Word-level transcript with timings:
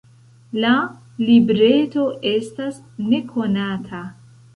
La 0.61 0.69
libreto 1.27 2.05
estas 2.31 2.79
nekonata. 3.11 4.01